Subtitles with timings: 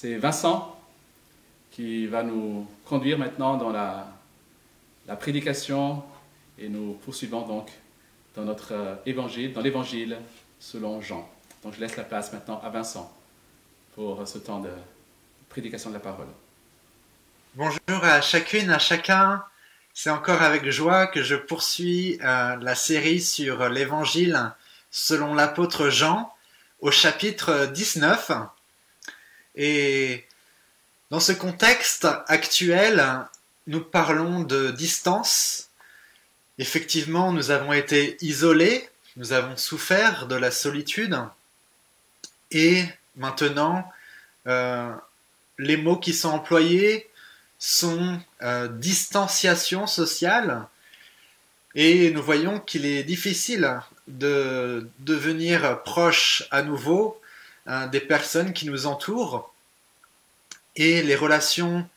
[0.00, 0.80] C'est Vincent
[1.70, 4.06] qui va nous conduire maintenant dans la,
[5.16, 6.02] prédication
[6.58, 7.68] et nous poursuivons donc
[8.34, 10.16] dans notre euh, évangile, dans l'évangile
[10.58, 11.28] selon Jean.
[11.62, 13.14] Donc je laisse la place maintenant à Vincent
[13.94, 14.70] pour ce temps de
[15.50, 16.28] prédication de la parole.
[17.54, 19.44] Bonjour à chacune, à chacun.
[19.92, 24.54] C'est encore avec joie que je poursuis euh, la série sur l'évangile
[24.90, 26.32] selon l'apôtre Jean
[26.80, 28.32] au chapitre 19.
[29.54, 30.24] Et
[31.10, 33.04] dans ce contexte actuel,
[33.66, 35.68] nous parlons de distance.
[36.58, 41.18] Effectivement, nous avons été isolés, nous avons souffert de la solitude.
[42.50, 42.84] Et
[43.16, 43.90] maintenant,
[44.46, 44.92] euh,
[45.58, 47.08] les mots qui sont employés
[47.58, 50.66] sont euh, distanciation sociale.
[51.74, 57.19] Et nous voyons qu'il est difficile de devenir proche à nouveau
[57.70, 59.54] hein, des personnes qui nous entourent.
[60.76, 61.88] Et les relations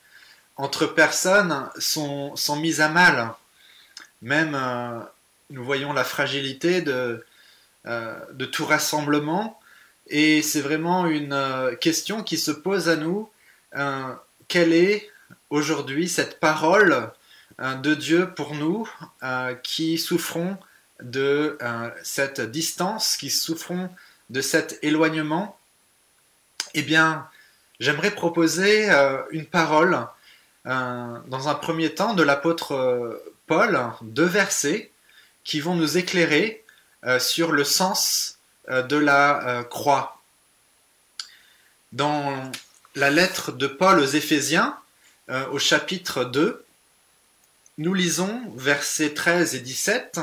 [0.56, 3.34] entre personnes sont, sont mises à mal.
[4.22, 5.00] Même euh,
[5.50, 7.26] nous voyons la fragilité de,
[7.86, 9.60] euh, de tout rassemblement.
[10.08, 13.30] Et c'est vraiment une euh, question qui se pose à nous.
[14.48, 15.10] quelle est
[15.50, 17.12] aujourd'hui cette parole
[17.60, 18.88] de Dieu pour nous
[19.64, 20.58] qui souffrons
[21.02, 21.58] de
[22.04, 23.90] cette distance, qui souffront
[24.30, 25.58] de cet éloignement?
[26.74, 27.28] Eh bien,
[27.80, 28.90] j'aimerais proposer
[29.32, 30.08] une parole
[30.66, 34.92] dans un premier temps de l'apôtre Paul, deux versets
[35.44, 36.64] qui vont nous éclairer
[37.06, 38.38] euh, sur le sens
[38.70, 40.22] euh, de la euh, croix.
[41.92, 42.52] Dans
[42.96, 44.78] la lettre de Paul aux Éphésiens,
[45.52, 46.66] au chapitre 2,
[47.78, 50.20] nous lisons versets 13 et 17.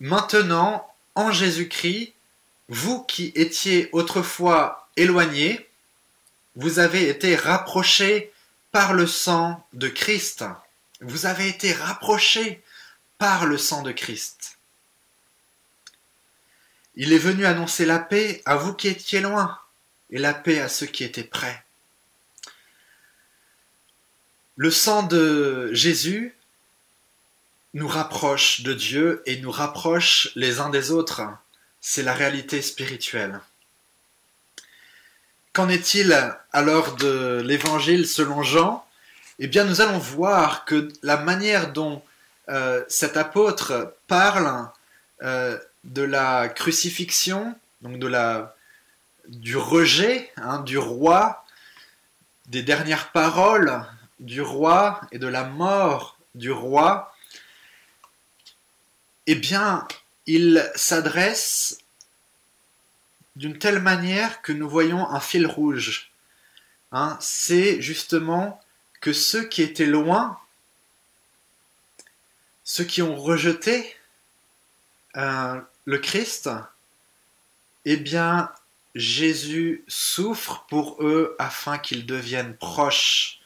[0.00, 2.14] Maintenant, en Jésus-Christ,
[2.68, 5.68] vous qui étiez autrefois éloignés,
[6.56, 8.32] vous avez été rapprochés
[8.70, 10.44] par le sang de Christ.
[11.00, 12.62] Vous avez été rapprochés
[13.18, 14.58] par le sang de Christ.
[16.96, 19.58] Il est venu annoncer la paix à vous qui étiez loin
[20.10, 21.64] et la paix à ceux qui étaient près.
[24.56, 26.36] Le sang de Jésus
[27.74, 31.22] nous rapproche de Dieu et nous rapproche les uns des autres.
[31.80, 33.40] C'est la réalité spirituelle.
[35.54, 36.12] Qu'en est-il
[36.52, 38.84] alors de l'évangile selon Jean?
[39.38, 42.02] Eh bien, nous allons voir que la manière dont
[42.48, 44.68] euh, cet apôtre parle
[45.22, 48.56] euh, de la crucifixion, donc de la,
[49.28, 51.44] du rejet hein, du roi,
[52.46, 53.86] des dernières paroles
[54.18, 57.14] du roi et de la mort du roi,
[59.28, 59.86] eh bien,
[60.26, 61.78] il s'adresse
[63.36, 66.10] d'une telle manière que nous voyons un fil rouge.
[66.92, 67.16] Hein.
[67.20, 68.60] C'est justement
[69.00, 70.38] que ceux qui étaient loin
[72.64, 73.94] ceux qui ont rejeté
[75.16, 76.48] euh, le Christ,
[77.84, 78.50] eh bien,
[78.94, 83.40] Jésus souffre pour eux afin qu'ils deviennent proches,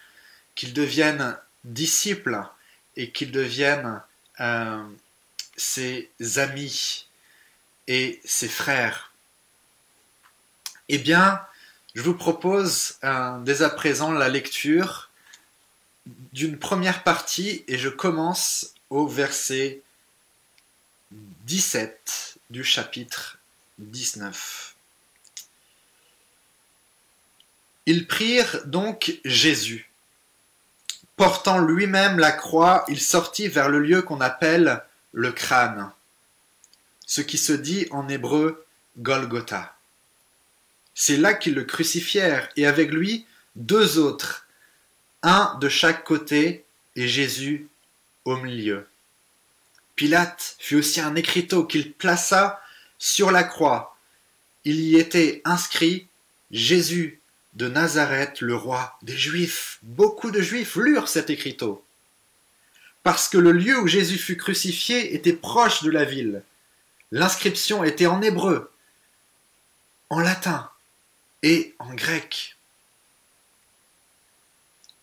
[0.55, 2.41] qu'ils deviennent disciples
[2.97, 4.01] et qu'ils deviennent
[4.41, 4.83] euh,
[5.57, 7.09] ses amis
[7.89, 9.08] et ses frères.
[10.91, 11.41] Eh bien,
[11.95, 15.11] je vous propose euh, dès à présent la lecture
[16.33, 19.83] d'une première partie et je commence au verset
[21.11, 23.39] 17 du chapitre
[23.79, 24.75] 19.
[27.85, 29.91] Ils prirent donc Jésus.
[31.17, 34.83] Portant lui-même la croix, il sortit vers le lieu qu'on appelle
[35.13, 35.91] le crâne,
[37.07, 38.67] ce qui se dit en hébreu
[38.99, 39.78] Golgotha.
[41.01, 44.49] C'est là qu'ils le crucifièrent, et avec lui deux autres,
[45.23, 46.65] un de chaque côté,
[46.97, 47.69] et Jésus
[48.25, 48.85] au milieu.
[49.95, 52.61] Pilate fut aussi un écriteau qu'il plaça
[52.99, 53.97] sur la croix.
[54.65, 56.09] Il y était inscrit
[56.51, 57.21] Jésus
[57.55, 59.79] de Nazareth, le roi des Juifs.
[59.83, 61.85] Beaucoup de Juifs lurent cet écriteau.
[63.05, 66.43] Parce que le lieu où Jésus fut crucifié était proche de la ville.
[67.13, 68.73] L'inscription était en hébreu,
[70.11, 70.69] en latin
[71.43, 72.57] et en grec.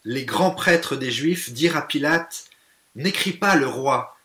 [0.03, 2.45] Les grands prêtres des Juifs dirent à Pilate
[2.95, 4.17] n'écrit pas le roi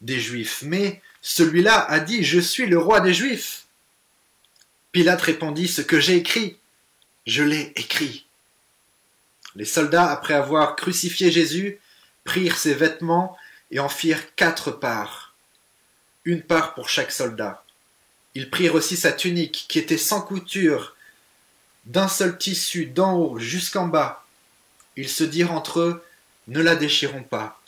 [0.00, 3.66] des Juifs, mais celui-là a dit Je suis le roi des Juifs.
[4.92, 6.56] Pilate répondit Ce que j'ai écrit,
[7.26, 8.26] je l'ai écrit.
[9.56, 11.78] Les soldats, après avoir crucifié Jésus,
[12.24, 13.36] prirent ses vêtements
[13.70, 15.34] et en firent quatre parts,
[16.24, 17.64] une part pour chaque soldat.
[18.34, 20.93] Ils prirent aussi sa tunique, qui était sans couture,
[21.86, 24.24] d'un seul tissu d'en haut jusqu'en bas.
[24.96, 26.04] Ils se dirent entre eux,
[26.48, 27.60] ne la déchirons pas,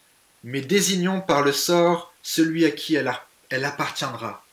[0.45, 4.45] mais désignons par le sort celui à qui elle, appartiendra.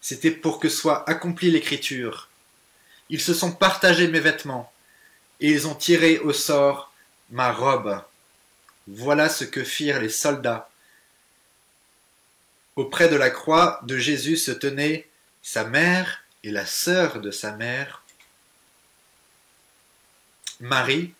[0.00, 2.28] C'était pour que soit accomplie l'écriture.
[3.08, 4.72] Ils se sont partagés mes vêtements,
[5.40, 6.92] et ils ont tiré au sort
[7.30, 8.02] ma robe.
[8.88, 10.68] Voilà ce que firent les soldats.
[12.76, 15.08] Auprès de la croix de Jésus se tenaient
[15.42, 18.02] sa mère et la sœur de sa mère,
[20.60, 21.12] Marie,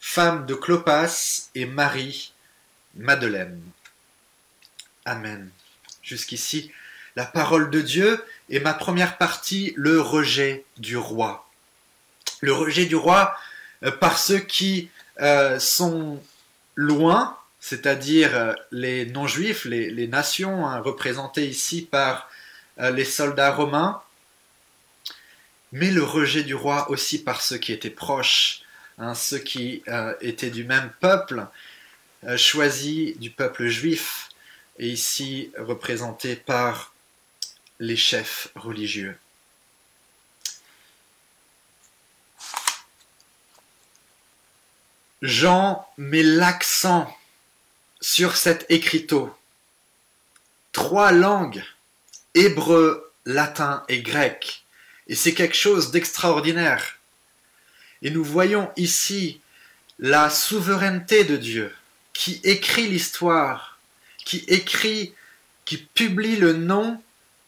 [0.00, 2.32] femme de Clopas, et Marie,
[2.94, 3.60] Madeleine.
[5.04, 5.50] Amen.
[6.02, 6.72] Jusqu'ici,
[7.16, 11.48] la parole de Dieu et ma première partie, le rejet du roi.
[12.40, 13.36] Le rejet du roi
[13.82, 14.90] euh, par ceux qui
[15.20, 16.22] euh, sont
[16.74, 22.30] loin, c'est-à-dire euh, les non-juifs, les, nations hein, représentées ici par
[22.78, 24.02] les soldats romains,
[25.76, 28.62] mais le rejet du roi aussi par ceux qui étaient proches,
[28.96, 29.82] hein, ceux qui
[30.22, 31.46] étaient du même peuple,
[32.38, 34.30] choisis du peuple juif,
[34.78, 36.94] et ici représentés par
[37.78, 39.18] les chefs religieux.
[45.20, 47.14] Jean met l'accent
[48.00, 49.34] sur cet écriteau.
[50.72, 51.62] Trois langues,
[52.34, 54.65] hébreu, latin et grec.
[55.08, 56.98] Et c'est quelque chose d'extraordinaire.
[58.02, 59.40] Et nous voyons ici
[59.98, 61.74] la souveraineté de Dieu
[62.12, 63.78] qui écrit l'histoire,
[64.24, 65.14] qui écrit,
[65.64, 67.00] qui publie le nom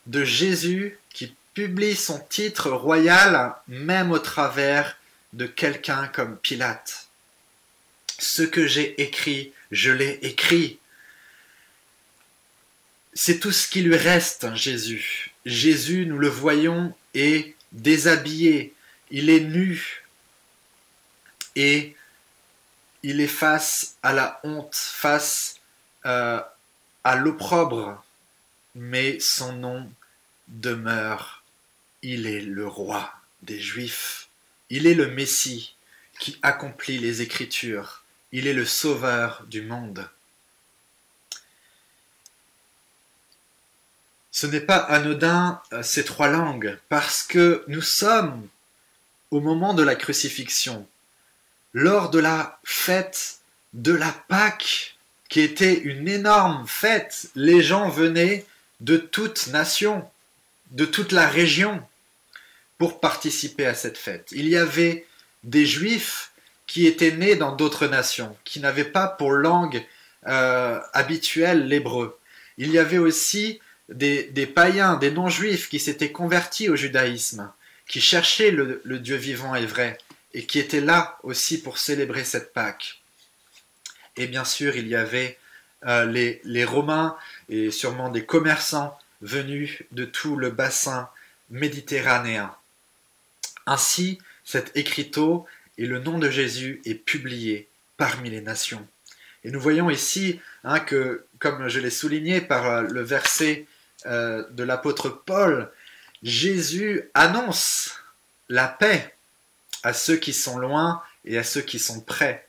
[0.08, 4.96] de Jésus qui publie son titre royal même au travers
[5.32, 7.08] de quelqu'un comme Pilate.
[8.18, 10.78] Ce que j'ai écrit, je l'ai écrit.
[13.14, 15.34] C'est tout ce qui lui reste, Jésus.
[15.44, 18.74] Jésus, nous le voyons, est déshabillé,
[19.10, 20.04] il est nu.
[21.56, 21.96] Et
[23.02, 25.60] il est face à la honte, face
[26.06, 26.40] euh,
[27.04, 28.04] à l'opprobre,
[28.74, 29.90] mais son nom
[30.48, 31.42] demeure,
[32.02, 33.12] il est le roi
[33.42, 34.28] des Juifs,
[34.70, 35.74] il est le Messie
[36.18, 40.08] qui accomplit les Écritures, il est le sauveur du monde.
[44.40, 48.46] Ce n'est pas anodin euh, ces trois langues, parce que nous sommes
[49.32, 50.86] au moment de la crucifixion,
[51.72, 53.38] lors de la fête
[53.72, 54.96] de la Pâque,
[55.28, 57.26] qui était une énorme fête.
[57.34, 58.46] Les gens venaient
[58.78, 60.08] de toutes nations,
[60.70, 61.82] de toute la région
[62.78, 64.28] pour participer à cette fête.
[64.30, 65.04] Il y avait
[65.42, 66.30] des juifs
[66.68, 69.84] qui étaient nés dans d'autres nations, qui n'avaient pas pour langue
[70.28, 72.16] euh, habituelle l'hébreu.
[72.56, 77.50] Il y avait aussi des, païens, des non-juifs qui s'étaient convertis au judaïsme,
[77.86, 79.98] qui cherchaient le, Dieu vivant et vrai,
[80.34, 83.00] et qui étaient là aussi pour célébrer cette Pâque.
[84.16, 85.38] Et bien sûr, il y avait
[85.86, 86.04] euh,
[86.44, 87.16] les, Romains
[87.48, 91.08] et sûrement des commerçants venus de tout le bassin
[91.50, 92.54] méditerranéen.
[93.66, 95.46] Ainsi, cet écriteau
[95.78, 98.86] et le nom de Jésus est publié parmi les nations.
[99.44, 103.66] Et nous voyons ici hein, que, comme je l'ai souligné par euh, le verset
[104.06, 105.70] euh, de l'apôtre Paul,
[106.22, 107.94] Jésus annonce
[108.48, 109.14] la paix
[109.82, 112.48] à ceux qui sont loin et à ceux qui sont près.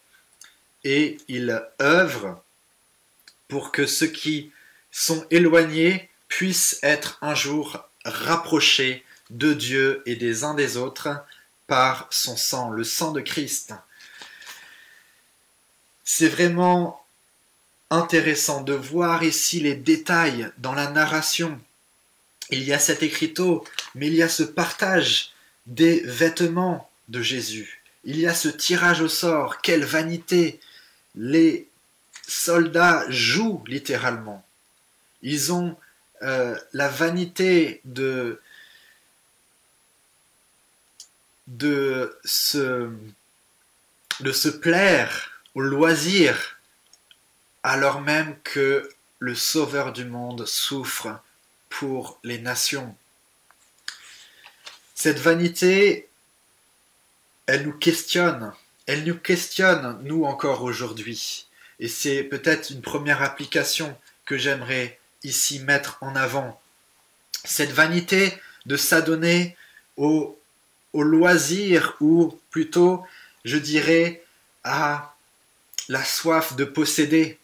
[0.84, 2.44] Et il œuvre
[3.48, 4.52] pour que ceux qui
[4.92, 11.10] sont éloignés puissent être un jour rapprochés de Dieu et des uns des autres
[11.68, 13.74] par son sang, le sang de Christ.
[16.04, 17.04] C'est vraiment
[17.90, 21.60] intéressant de voir ici les détails dans la narration.
[22.52, 23.64] Il y a cet écriteau,
[23.96, 25.32] mais il y a ce partage
[25.66, 27.82] des vêtements de Jésus.
[28.04, 29.62] Il y a ce tirage au sort.
[29.62, 30.60] Quelle vanité
[31.16, 31.68] Les
[32.28, 34.46] soldats jouent littéralement.
[35.22, 35.76] Ils ont
[36.22, 38.42] euh, la vanité de,
[41.48, 42.90] de, se,
[44.20, 46.59] de se plaire au loisir,
[47.64, 48.90] alors même que
[49.20, 51.20] le Sauveur du monde souffre
[51.70, 52.96] pour les nations.
[54.96, 56.10] Cette vanité,
[57.46, 58.54] elle nous questionne,
[58.86, 61.48] elle nous questionne, nous encore aujourd'hui.
[61.80, 66.60] Et c'est peut-être une première application que j'aimerais ici mettre en avant.
[67.46, 69.56] Cette vanité de s'adonner
[69.98, 70.38] au,
[70.94, 73.06] au loisir ou plutôt,
[73.46, 74.24] je dirais,
[74.64, 75.16] à
[75.88, 77.40] la soif de posséder,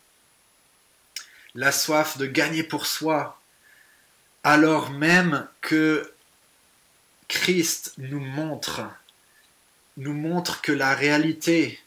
[1.56, 3.40] la soif de gagner pour soi,
[4.44, 6.14] alors même que
[7.28, 8.82] Christ nous montre,
[9.98, 11.80] nous montre que la réalité,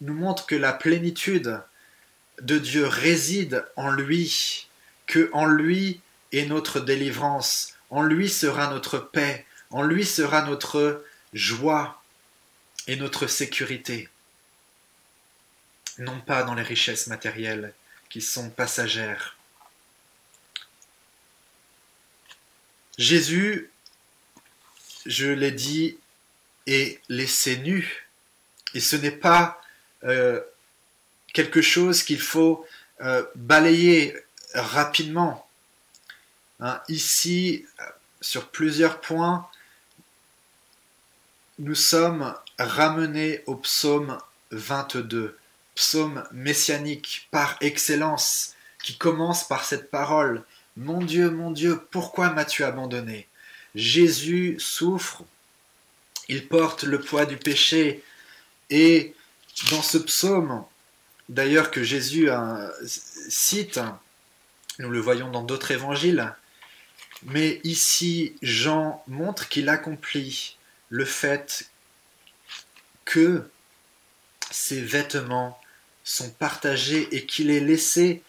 [0.00, 1.60] nous montre que la plénitude
[2.40, 4.68] de Dieu réside en lui,
[5.06, 6.00] que en lui
[6.32, 12.02] est notre délivrance, en lui sera notre paix, en lui sera notre joie
[12.86, 14.08] et notre sécurité.
[15.98, 17.74] Non pas dans les richesses matérielles
[18.10, 19.36] qui sont passagères.
[22.96, 23.70] Jésus,
[25.06, 25.98] je l'ai dit,
[26.66, 28.08] est laissé nu.
[28.74, 29.60] Et ce n'est pas
[30.04, 30.40] euh,
[31.32, 32.66] quelque chose qu'il faut
[33.00, 34.16] euh, balayer
[34.54, 35.48] rapidement.
[36.60, 37.66] Hein, ici,
[38.20, 39.48] sur plusieurs points,
[41.58, 44.18] nous sommes ramenés au psaume
[44.50, 45.38] 22,
[45.78, 50.42] psaume messianique par excellence, qui commence par cette parole.
[50.76, 53.28] Mon Dieu, mon Dieu, pourquoi m'as-tu abandonné?
[53.76, 55.22] Jésus souffre,
[56.28, 58.02] il porte le poids du péché,
[58.70, 59.14] et
[59.70, 60.64] dans ce psaume,
[61.28, 62.28] d'ailleurs que Jésus
[62.84, 63.78] cite,
[64.80, 66.34] nous le voyons dans d'autres évangiles,
[67.22, 70.56] mais ici Jean montre qu'il accomplit
[70.88, 71.70] le fait
[73.04, 73.48] que
[74.50, 75.60] ses vêtements
[76.08, 78.22] sont partagés et qu'il est laissé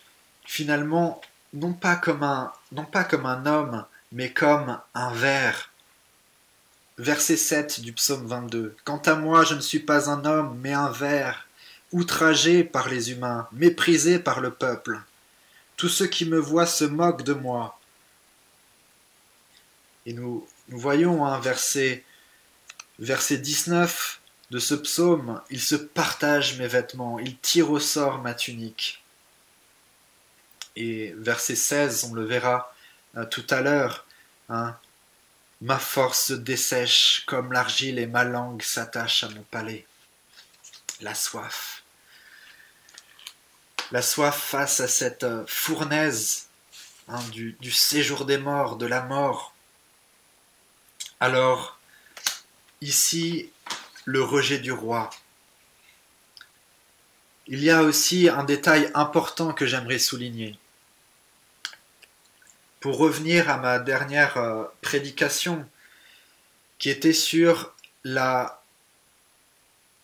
[0.45, 1.21] finalement
[1.53, 5.71] non pas comme un, non pas comme un homme, mais comme un ver.
[6.97, 8.75] Verset 7 du psaume 22.
[8.83, 11.47] Quant à moi, je ne suis pas un homme, mais un ver
[11.93, 14.99] outragé par les humains, méprisé par le peuple.
[15.77, 17.79] Tous ceux qui me voient se moquent de moi.
[20.05, 22.03] Et nous, nous voyons un verset,
[22.99, 24.18] verset 19
[24.51, 29.03] de ce psaume, il se partage mes vêtements, il tire au sort ma tunique.
[30.75, 32.73] Et verset 16, on le verra
[33.17, 34.05] euh, tout à l'heure,
[34.49, 34.75] hein,
[35.61, 39.85] ma force dessèche comme l'argile et ma langue s'attache à mon palais.
[41.01, 41.83] La soif
[43.91, 46.49] la soif face à cette euh, fournaise
[47.07, 49.53] hein, du séjour des morts, de la mort.
[51.19, 51.79] Alors,
[52.81, 53.51] ici,
[54.09, 55.11] le rejet du roi.
[57.45, 60.57] Il y a aussi un détail important que j'aimerais souligner.
[62.79, 65.63] Pour revenir à ma dernière euh, prédication,
[66.79, 68.63] qui était sur la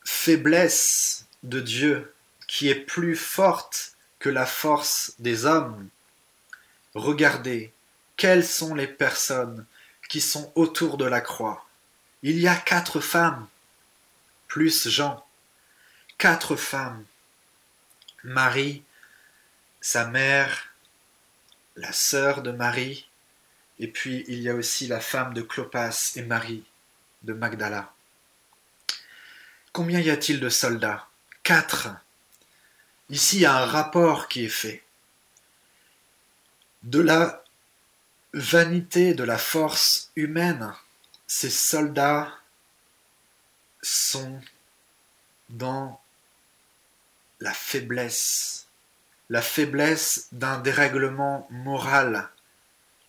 [0.03, 2.13] faiblesse de Dieu
[2.47, 5.89] qui est plus forte que la force des hommes.
[6.93, 7.73] Regardez,
[8.17, 9.65] quelles sont les personnes
[10.09, 11.65] qui sont autour de la croix.
[12.21, 13.47] Il y a quatre femmes,
[14.47, 15.25] plus Jean,
[16.17, 17.05] quatre femmes.
[18.23, 18.83] Marie,
[19.81, 20.73] sa mère,
[21.75, 23.07] la sœur de Marie,
[23.79, 26.63] et puis il y a aussi la femme de Clopas et Marie
[27.23, 27.93] de Magdala.
[29.71, 31.07] Combien y a-t-il de soldats?
[31.43, 31.89] Quatre.
[33.09, 34.83] Ici, il y a un rapport qui est fait.
[36.83, 37.43] De la
[38.33, 40.73] vanité, de la force humaine,
[41.27, 42.31] ces soldats
[43.85, 44.41] sont
[45.49, 46.01] dans
[47.39, 48.67] la faiblesse,
[49.29, 52.29] la faiblesse d'un dérèglement moral,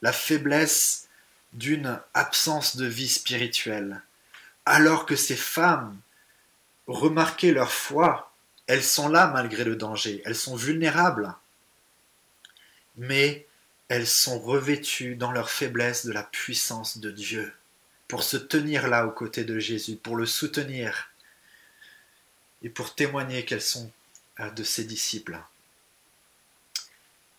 [0.02, 1.08] la faiblesse
[1.52, 4.02] d'une absence de vie spirituelle,
[4.64, 5.98] alors que ces femmes
[6.86, 8.32] remarquaient leur foi
[8.66, 11.34] elles sont là malgré le danger, elles sont vulnérables,
[12.96, 13.46] mais
[13.88, 17.52] elles sont revêtues dans leur faiblesse de la puissance de Dieu,
[18.08, 21.10] pour se tenir là aux côtés de Jésus, pour le soutenir
[22.62, 23.90] et pour témoigner qu'elles sont
[24.40, 25.38] euh, de ses disciples.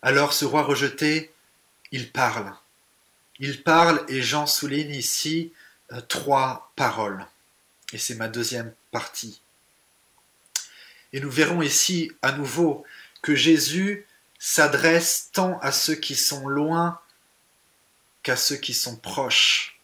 [0.02, 1.32] Alors ce roi rejeté,
[1.90, 2.52] il parle.
[3.38, 5.52] Il parle et Jean souligne ici
[5.92, 7.26] euh, trois paroles.
[7.92, 9.40] Et c'est ma deuxième partie.
[11.12, 12.84] Et nous verrons ici à nouveau
[13.22, 14.06] que Jésus
[14.38, 17.00] s'adresse tant à ceux qui sont loin
[18.22, 19.77] qu'à ceux qui sont proches.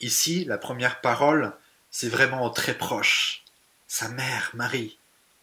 [0.00, 1.52] Ici, la première parole,
[1.90, 3.44] c'est vraiment très proches.
[3.86, 4.98] Sa mère, Marie,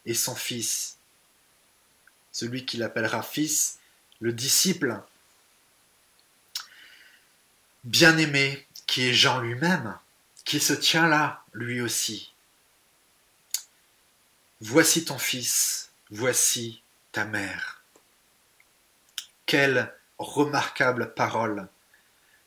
[0.06, 0.98] et son fils.
[2.32, 3.80] Celui qu'il appellera fils,
[4.20, 5.02] le disciple
[7.84, 9.98] bien-aimé, qui est Jean lui-même,
[10.44, 12.34] qui se tient là, lui aussi.
[14.62, 16.82] Voici ton fils, voici
[17.12, 17.84] ta mère.
[19.46, 21.68] Quelle remarquable parole.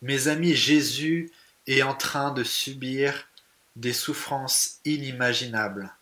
[0.02, 1.30] Mes amis, Jésus
[1.68, 3.28] est en train de subir
[3.76, 5.94] des souffrances inimaginables.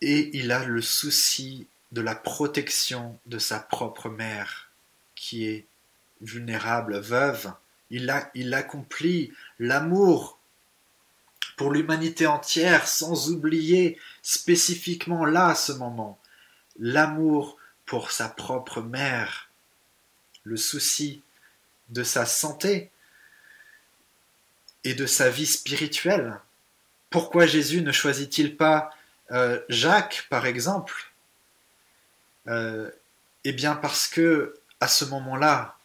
[0.00, 4.70] Et il a le souci de la protection de sa propre mère,
[5.16, 5.66] qui est
[6.20, 7.52] vulnérable, veuve.
[7.90, 10.38] Il, a, il accomplit l'amour
[11.56, 16.20] pour l'humanité entière sans oublier spécifiquement là, à ce moment,
[16.78, 19.50] l'amour pour sa propre mère,
[20.44, 21.22] le souci
[21.88, 22.90] de sa santé
[24.84, 26.40] et de sa vie spirituelle.
[27.10, 28.90] Pourquoi Jésus ne choisit-il pas
[29.30, 31.12] euh, Jacques, par exemple?
[32.46, 32.90] Euh,
[33.44, 35.76] Eh bien parce que à ce moment-là,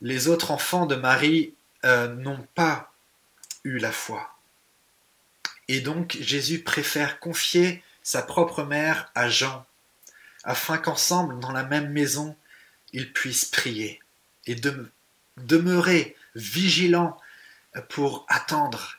[0.00, 2.92] les autres enfants de Marie euh, n'ont pas
[3.64, 4.36] eu la foi.
[5.68, 9.64] Et donc Jésus préfère confier sa propre mère à Jean,
[10.44, 12.36] afin qu'ensemble, dans la même maison,
[12.92, 14.00] ils puissent prier
[14.46, 14.56] et
[15.36, 17.18] demeurer vigilants
[17.88, 18.98] pour attendre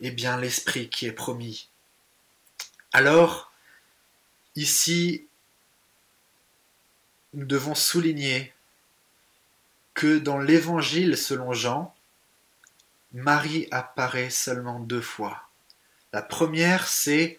[0.00, 1.68] eh bien, l'Esprit qui est promis.
[2.92, 3.52] Alors,
[4.56, 5.26] ici,
[7.34, 8.52] nous devons souligner
[9.94, 11.94] que dans l'Évangile selon Jean,
[13.12, 15.48] Marie apparaît seulement deux fois.
[16.12, 17.38] La première, c'est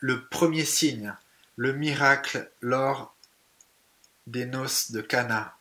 [0.00, 1.14] le premier signe,
[1.56, 3.14] le miracle lors
[4.26, 5.56] des noces de Cana.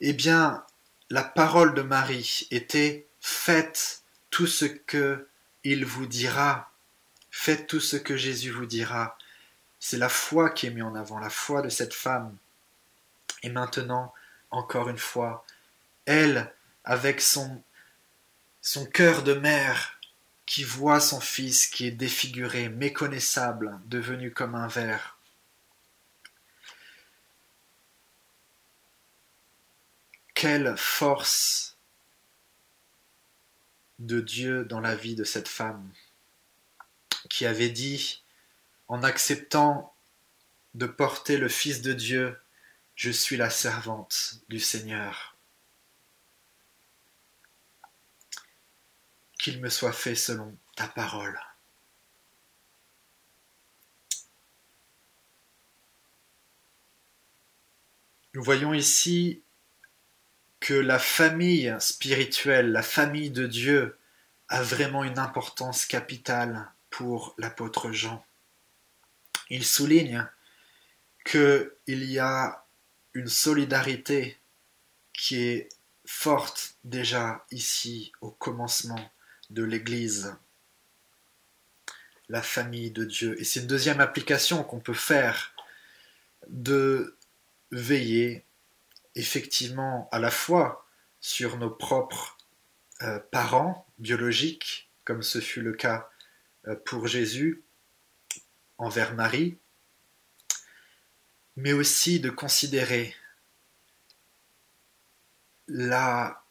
[0.00, 0.64] Eh bien,
[1.10, 5.28] la parole de Marie était faites tout ce que
[5.64, 6.70] il vous dira,
[7.30, 9.18] faites tout ce que Jésus vous dira.
[9.80, 12.36] C'est la foi qui est mise en avant, la foi de cette femme.
[13.42, 14.12] Et maintenant,
[14.50, 15.44] encore une fois,
[16.06, 16.52] elle,
[16.84, 17.62] avec son,
[18.62, 19.98] son cœur de mère,
[20.46, 25.15] qui voit son fils qui est défiguré, méconnaissable, devenu comme un ver.
[30.36, 31.78] Quelle force
[33.98, 35.90] de Dieu dans la vie de cette femme
[37.30, 38.22] qui avait dit,
[38.88, 39.96] en acceptant
[40.74, 42.38] de porter le Fils de Dieu,
[42.96, 45.38] je suis la servante du Seigneur.
[49.38, 51.40] Qu'il me soit fait selon ta parole.
[58.34, 59.42] Nous voyons ici
[60.60, 63.98] que la famille spirituelle, la famille de Dieu,
[64.48, 68.24] a vraiment une importance capitale pour l'apôtre Jean.
[69.50, 70.26] Il souligne
[71.24, 72.64] qu'il y a
[73.14, 74.38] une solidarité
[75.12, 75.68] qui est
[76.04, 79.10] forte déjà ici au commencement
[79.50, 80.36] de l'Église,
[82.28, 83.40] la famille de Dieu.
[83.40, 85.54] Et c'est une deuxième application qu'on peut faire
[86.48, 87.16] de
[87.72, 88.45] veiller
[89.16, 90.86] effectivement à la fois
[91.20, 92.36] sur nos propres
[93.02, 96.08] euh, parents biologiques, comme ce fut le cas
[96.68, 97.64] euh, pour Jésus
[98.78, 99.58] envers Marie,
[101.56, 103.16] mais aussi de considérer
[105.66, 106.44] la,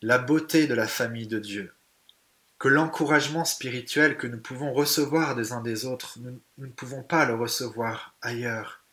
[0.00, 1.74] la beauté de la famille de Dieu,
[2.58, 7.26] que l'encouragement spirituel que nous pouvons recevoir des uns des autres, nous, ne pouvons pas
[7.26, 8.85] le recevoir ailleurs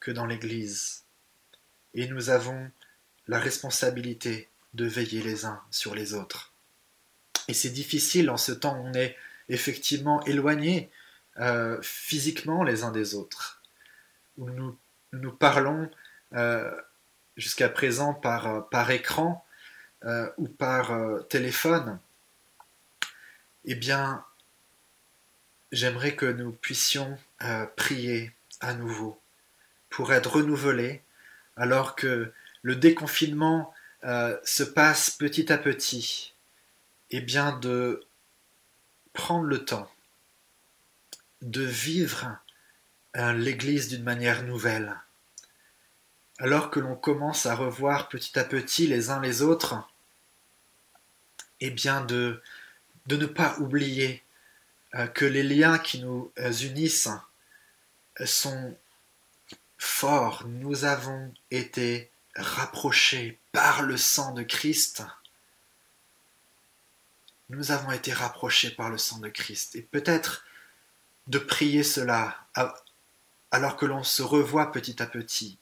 [0.00, 1.04] que dans l'Église.
[1.94, 2.70] Et nous avons
[3.28, 6.52] la responsabilité de veiller les uns sur les autres.
[7.48, 9.16] Et c'est difficile en ce temps où on est
[9.48, 10.90] effectivement éloignés
[11.38, 13.62] euh, physiquement les uns des autres,
[14.36, 14.76] où nous
[15.12, 15.90] nous parlons
[16.34, 16.70] euh,
[17.36, 19.44] jusqu'à présent par, euh, par écran
[20.38, 21.98] ou par téléphone,
[23.66, 24.24] eh bien,
[25.72, 27.18] j'aimerais que nous puissions
[27.76, 29.19] prier à nouveau
[29.90, 31.02] pour être renouvelés
[31.56, 36.32] alors que le déconfinement se passe petit à petit,
[37.10, 38.02] et bien de
[39.12, 39.90] prendre le temps
[41.42, 42.38] de vivre
[43.16, 44.96] euh, l'Église d'une manière nouvelle.
[46.38, 49.76] Alors que l'on commence à revoir petit à petit les uns les autres,
[51.60, 52.42] eh bien de,
[53.08, 54.22] ne pas oublier
[54.94, 57.08] euh, que les liens qui nous euh, unissent
[58.24, 58.76] sont
[59.80, 60.44] forts.
[60.46, 65.02] Nous avons été rapprochés par le sang de Christ.
[67.48, 69.74] Nous avons été rapprochés par le sang de Christ.
[69.74, 70.44] Et peut-être
[71.26, 72.46] de prier cela
[73.50, 75.58] alors que l'on se revoit petit à petit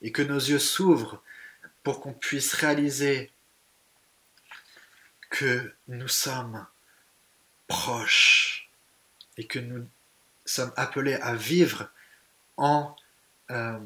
[0.00, 1.22] et que nos yeux s'ouvrent
[1.82, 3.30] pour qu'on puisse réaliser
[5.30, 6.66] que nous sommes
[7.66, 8.70] proches
[9.36, 9.86] et que nous
[10.44, 11.90] sommes appelés à vivre
[12.56, 12.94] en,
[13.50, 13.78] euh,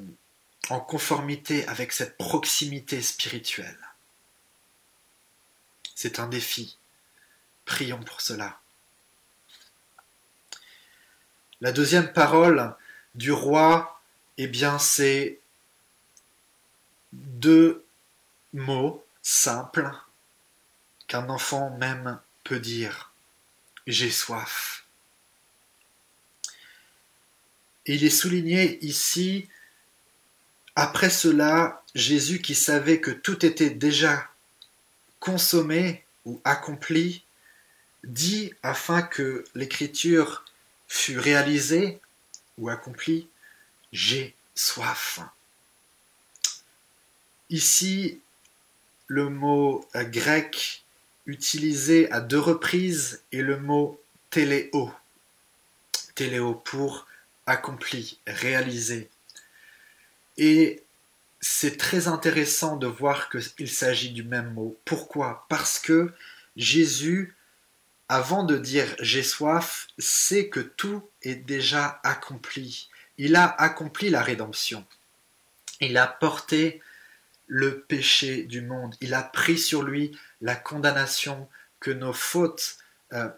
[0.68, 3.78] en conformité avec cette proximité spirituelle.
[5.94, 6.78] C'est un défi.
[7.64, 8.60] Prions pour cela.
[11.60, 12.74] La deuxième parole
[13.14, 14.00] du roi,
[14.38, 15.40] eh bien, c'est
[17.12, 17.84] deux
[18.54, 19.90] mots simples
[21.06, 23.12] qu'un enfant même peut dire.
[23.86, 24.79] J'ai soif.
[27.86, 29.48] Il est souligné ici,
[30.74, 34.28] après cela, Jésus qui savait que tout était déjà
[35.18, 37.24] consommé ou accompli,
[38.04, 40.44] dit afin que l'écriture
[40.88, 42.00] fût réalisée
[42.58, 43.28] ou accomplie,
[43.92, 45.20] j'ai soif.
[47.48, 48.20] Ici,
[49.06, 50.84] le mot grec
[51.26, 54.92] utilisé à deux reprises est le mot téléo.
[56.14, 57.06] Téléo pour
[57.50, 59.10] accompli, réalisé.
[60.36, 60.82] Et
[61.40, 64.78] c'est très intéressant de voir qu'il s'agit du même mot.
[64.84, 65.46] Pourquoi?
[65.48, 66.12] Parce que
[66.56, 67.34] Jésus,
[68.08, 72.88] avant de dire j'ai soif, sait que tout est déjà accompli.
[73.18, 74.86] Il a accompli la rédemption.
[75.80, 76.80] Il a porté
[77.46, 78.94] le péché du monde.
[79.00, 81.48] Il a pris sur lui la condamnation
[81.80, 82.78] que nos fautes
[83.12, 83.28] euh,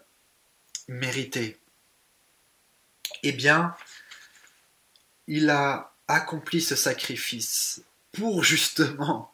[0.87, 1.57] méritaient.
[3.23, 3.75] Eh bien,
[5.27, 7.81] il a accompli ce sacrifice
[8.11, 9.31] pour justement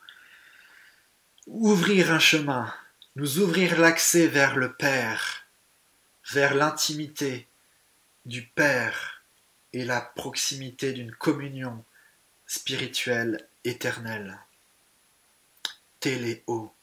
[1.48, 2.74] ouvrir un chemin,
[3.16, 5.46] nous ouvrir l'accès vers le Père,
[6.32, 7.48] vers l'intimité
[8.26, 9.24] du Père
[9.74, 11.84] et la proximité d'une communion
[12.46, 14.40] spirituelle éternelle.
[16.00, 16.74] Téléo.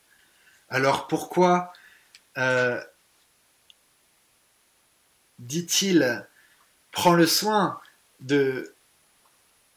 [0.68, 1.72] Alors pourquoi
[2.38, 2.82] euh,
[5.38, 6.26] dit-il,
[6.92, 7.80] prends le soin
[8.20, 8.74] de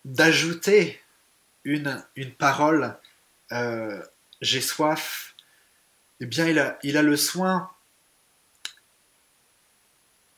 [0.09, 0.99] d'ajouter
[1.63, 2.03] une,
[2.37, 2.97] parole,
[3.51, 4.03] euh,
[4.41, 5.35] j'ai soif,
[6.19, 6.47] eh bien
[6.83, 7.71] il a le soin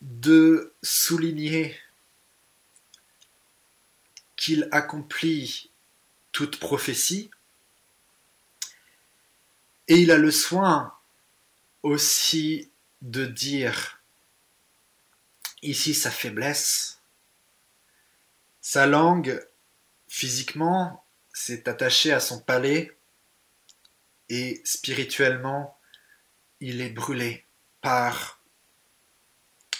[0.01, 1.79] de souligner
[4.35, 5.71] qu'il accomplit
[6.33, 7.31] toute prophétie,
[9.87, 10.93] et il a le soin
[11.83, 12.69] aussi
[13.01, 14.01] de dire
[15.61, 16.99] ici sa faiblesse,
[18.59, 19.41] sa langue
[20.13, 22.91] Physiquement, c'est attaché à son palais
[24.27, 25.79] et spirituellement,
[26.59, 27.45] il est brûlé
[27.79, 28.43] par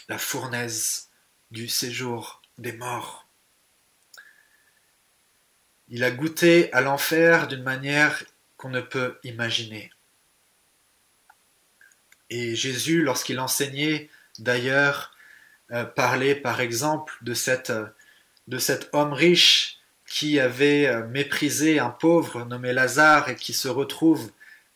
[0.07, 1.09] la fournaise
[1.51, 3.27] du séjour des morts.
[5.89, 8.23] Il a goûté à l'enfer d'une manière
[8.55, 9.91] qu'on ne peut imaginer.
[12.29, 15.13] Et Jésus, lorsqu'il enseignait, d'ailleurs,
[15.71, 17.33] euh, parlait par exemple de,
[18.47, 19.80] de cet homme riche
[20.11, 24.29] qui avait euh, méprisé un pauvre nommé Lazare et qui se retrouve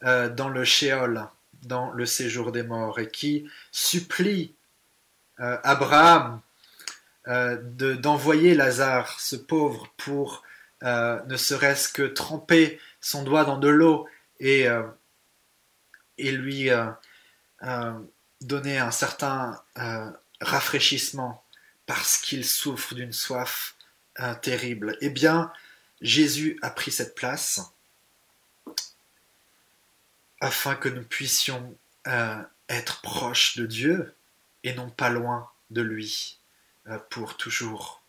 [0.03, 1.27] euh, dans le Shéol,
[1.63, 4.55] dans le séjour des morts, et qui supplie
[5.41, 6.39] euh, Abraham
[7.27, 10.43] d'envoyer Lazare, ce pauvre, pour
[10.83, 14.07] ne serait-ce que tremper son doigt dans de l'eau
[14.39, 14.67] et
[16.19, 16.69] lui
[18.41, 19.59] donner un certain
[20.39, 21.43] rafraîchissement
[21.87, 23.74] parce qu'il souffre d'une soif
[24.41, 24.97] terrible.
[25.01, 25.51] Eh bien,
[26.01, 27.61] Jésus a pris cette place
[30.41, 34.15] afin que nous puissions euh, être proches de Dieu
[34.63, 36.39] et non pas loin de lui
[36.87, 38.01] euh, pour toujours.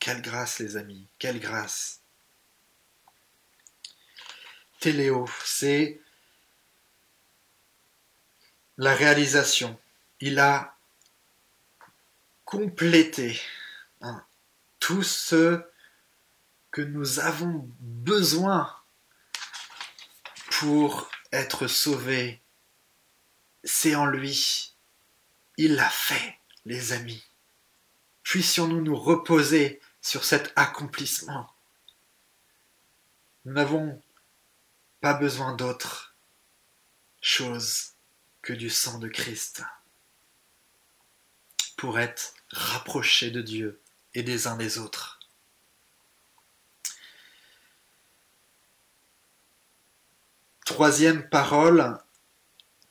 [0.00, 2.00] Quelle grâce les amis, quelle grâce.
[4.80, 6.00] Téléo, c'est
[8.76, 9.78] la réalisation.
[10.20, 10.76] Il a
[12.44, 13.40] complété
[14.84, 15.62] tout ce
[16.70, 18.70] que nous avons besoin
[20.50, 22.42] pour être sauvés,
[23.62, 24.74] c'est en lui.
[25.56, 27.24] Il l'a fait, les amis.
[28.24, 31.50] Puissions-nous nous reposer sur cet accomplissement.
[33.46, 34.02] Nous n'avons
[35.00, 36.14] pas besoin d'autre
[37.22, 37.92] chose
[38.42, 39.62] que du sang de Christ
[41.78, 43.80] pour être rapprochés de Dieu
[44.14, 45.20] et des uns des autres.
[50.64, 51.98] Troisième parole,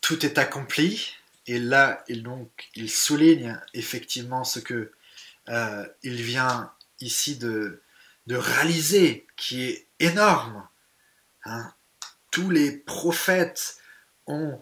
[0.01, 1.15] tout est accompli.
[1.47, 4.91] Et là, il, donc, il souligne effectivement ce que
[5.49, 7.81] euh, il vient ici de,
[8.29, 10.67] réaliser, qui est énorme.
[11.45, 11.73] Hein.
[12.31, 13.77] Tous les prophètes
[14.27, 14.59] ont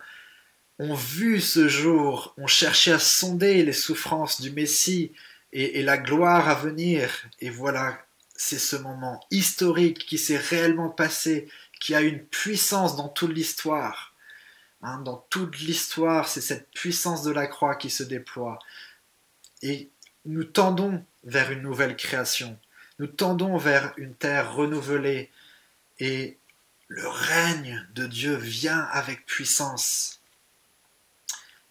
[0.79, 5.11] vu ce jour, ont cherché à sonder les souffrances du Messie,
[5.53, 7.25] et, la gloire à venir.
[7.39, 11.47] Et voilà, c'est ce moment historique qui s'est réellement passé,
[11.79, 14.13] qui a une puissance dans toute l'histoire.
[14.81, 18.59] Hein, dans toute l'histoire, c'est cette puissance de la croix qui se déploie.
[19.61, 19.89] Et
[20.25, 22.57] nous tendons vers une nouvelle création.
[22.99, 25.29] Nous tendons vers une terre renouvelée
[25.99, 26.37] et
[26.87, 30.19] le règne de Dieu vient avec puissance.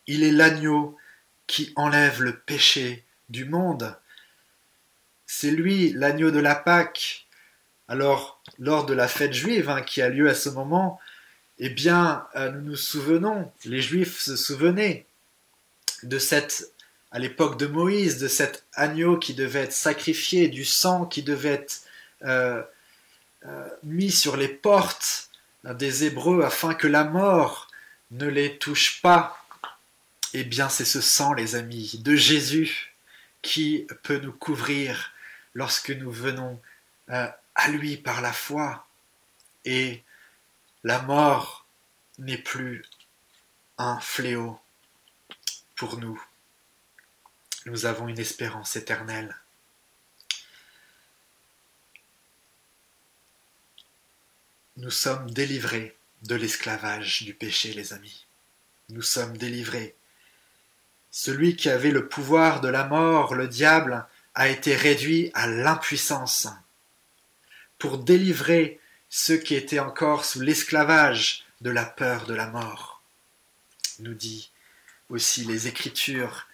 [0.06, 0.96] Il est l'agneau
[1.46, 3.96] qui enlève le péché du monde.
[5.26, 7.26] C'est lui, l'agneau de la Pâque.
[7.88, 11.00] Alors, lors de la fête juive hein, qui a lieu à ce moment,
[11.58, 15.06] eh bien, euh, nous nous souvenons, les Juifs se souvenaient
[16.02, 16.72] de cette,
[17.10, 21.50] à l'époque de Moïse, de cet agneau qui devait être sacrifié, du sang qui devait
[21.50, 21.82] être
[22.24, 22.62] euh,
[23.46, 25.30] euh, mis sur les portes
[25.64, 27.68] des Hébreux afin que la mort
[28.10, 29.44] ne les touche pas.
[30.32, 32.89] Eh bien, c'est ce sang, les amis, de Jésus
[33.42, 35.12] qui peut nous couvrir
[35.55, 36.61] lorsque nous venons
[37.11, 38.87] euh, à lui par la foi?
[39.64, 40.03] Et
[40.85, 41.66] la mort
[42.18, 42.83] n'est plus
[43.79, 44.61] un fléau
[45.76, 46.22] pour nous.
[47.66, 49.37] Nous avons une espérance éternelle.
[54.76, 58.26] Nous sommes délivrés de l'esclavage du péché, les amis.
[58.88, 59.94] Nous sommes délivrés.
[61.10, 66.48] Celui qui avait le pouvoir de la mort, le diable, a été réduit à l'impuissance
[67.78, 73.02] pour délivrer ceux qui étaient encore sous l'esclavage de la peur de la mort,
[73.98, 74.50] nous dit
[75.08, 76.46] aussi les Écritures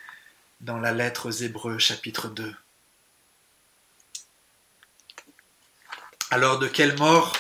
[0.61, 2.55] dans la lettre aux Hébreux chapitre 2.
[6.31, 7.37] Alors de quelle mort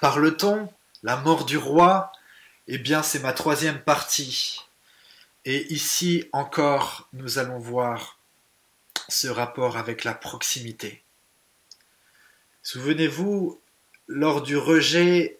[0.00, 0.72] Parle-t-on?
[1.02, 2.12] La mort du roi?
[2.68, 4.67] Eh bien, c'est ma troisième partie.
[5.50, 8.18] Et ici encore, nous allons voir
[9.08, 11.02] ce rapport avec la proximité.
[12.62, 13.58] Souvenez-vous,
[14.08, 15.38] lors du rejet,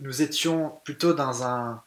[0.00, 1.84] nous étions plutôt dans un,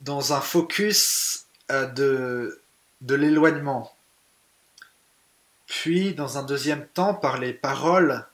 [0.00, 2.60] dans un focus euh, de,
[3.02, 3.94] de l'éloignement.
[5.66, 8.26] Puis, dans un deuxième temps, par les paroles,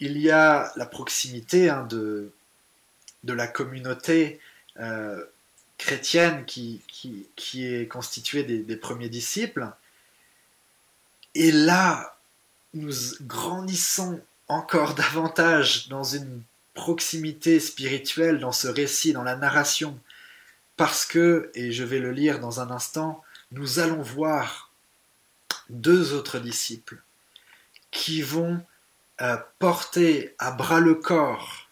[0.00, 2.30] il y a la proximité hein, de,
[3.24, 4.38] de la communauté
[4.78, 5.24] euh,
[5.76, 6.82] chrétienne qui,
[7.36, 9.70] qui, est constituée des, premiers disciples.
[11.34, 12.16] Et là,
[12.74, 16.42] nous grandissons encore davantage dans une
[16.74, 19.98] proximité spirituelle dans ce récit, dans la narration,
[20.76, 24.72] parce que, et je vais le lire dans un instant, nous allons voir
[25.70, 27.02] deux autres disciples
[27.90, 28.60] qui vont
[29.20, 31.68] euh, porter à bras le corps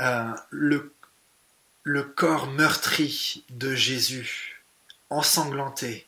[0.00, 0.91] euh, le,
[1.84, 4.62] le corps meurtri de Jésus,
[5.10, 6.06] ensanglanté,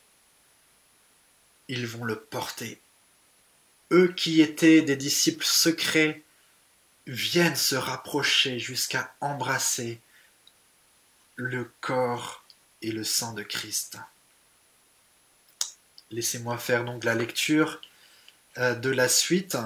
[1.68, 2.80] ils vont le porter.
[3.90, 6.22] Eux qui étaient des disciples secrets
[7.06, 10.00] viennent se rapprocher jusqu'à embrasser
[11.36, 12.44] le corps
[12.80, 13.98] et le sang de Christ.
[16.10, 17.80] Laissez-moi faire donc la lecture
[18.58, 19.56] euh, de la suite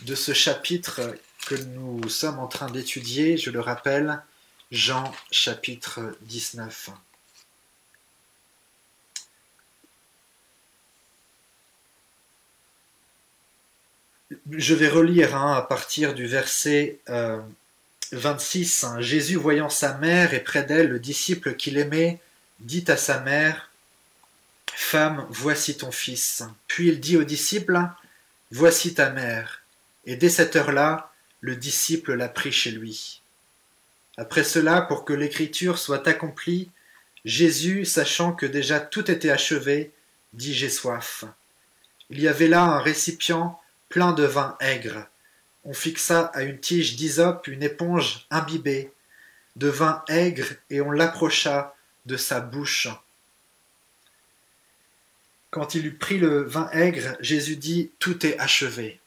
[0.00, 1.14] de ce chapitre
[1.46, 4.22] que nous sommes en train d'étudier, je le rappelle,
[4.72, 6.88] Jean chapitre 19.
[14.50, 16.98] Je vais relire hein, à partir du verset
[18.12, 18.84] 26.
[18.84, 22.18] Euh, Jésus, voyant sa mère et près d'elle le disciple qu'il aimait,
[22.60, 23.70] dit à sa mère,
[24.74, 26.44] Femme, voici ton fils.
[26.66, 27.78] Puis il dit au disciple,
[28.50, 29.64] Voici ta mère.
[30.06, 33.21] Et dès cette heure-là, le disciple l'a pris chez lui.
[34.16, 36.70] Après cela, pour que l'écriture soit accomplie,
[37.24, 39.92] Jésus, sachant que déjà tout était achevé,
[40.32, 41.24] dit J'ai soif.
[42.10, 45.06] Il y avait là un récipient plein de vin aigre.
[45.64, 48.92] On fixa à une tige d'hysope une éponge imbibée
[49.56, 51.74] de vin aigre et on l'approcha
[52.06, 52.88] de sa bouche.
[55.50, 59.00] Quand il eut pris le vin aigre, Jésus dit Tout est achevé.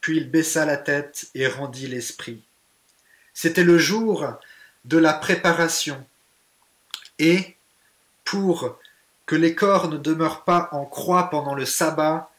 [0.00, 2.42] Puis il baissa la tête et rendit l'esprit.
[3.40, 4.26] C'était le jour
[4.84, 6.04] de la préparation.
[7.20, 7.54] Et,
[8.24, 8.76] pour
[9.26, 12.32] que les corps ne demeurent pas en croix pendant le sabbat,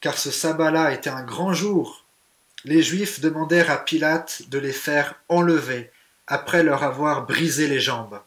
[0.00, 2.04] car ce sabbat-là était un grand jour,
[2.64, 5.92] les Juifs demandèrent à Pilate de les faire enlever
[6.26, 8.20] après leur avoir brisé les jambes.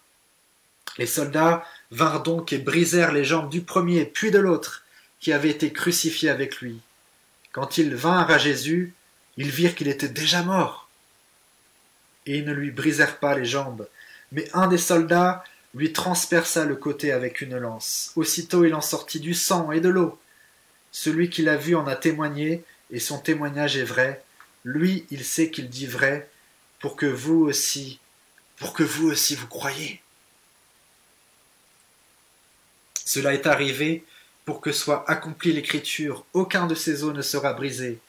[0.98, 4.86] Les soldats vinrent donc et brisèrent les jambes du premier puis de l'autre
[5.20, 6.80] qui avait été crucifié avec lui.
[7.52, 8.94] Quand ils vinrent à Jésus,
[9.36, 10.85] ils virent qu'il était déjà mort.
[12.26, 13.88] Et ils ne lui brisèrent pas les jambes,
[14.32, 18.12] mais un des soldats lui transperça le côté avec une lance.
[18.16, 20.18] Aussitôt il en sortit du sang et de l'eau.
[20.92, 24.24] Celui qui l'a vu en a témoigné, et son témoignage est vrai.
[24.64, 26.30] Lui, il sait qu'il dit vrai,
[26.80, 28.00] pour que vous aussi,
[28.58, 30.02] pour que vous aussi vous croyez.
[33.06, 34.06] Cela est arrivé
[34.46, 38.00] pour que soit accomplie l'écriture, aucun de ces os ne sera brisé.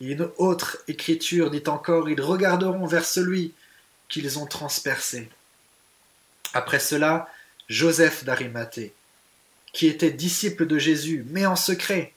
[0.00, 3.52] Et une autre écriture dit encore, ils regarderont vers celui
[4.08, 5.28] qu'ils ont transpercé.
[6.52, 7.28] Après cela,
[7.68, 8.92] Joseph d'Arimathée,
[9.72, 12.12] qui était disciple de Jésus, mais en secret,